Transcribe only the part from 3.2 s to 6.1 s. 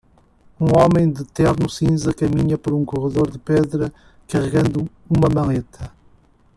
de pedra carregando uma maleta.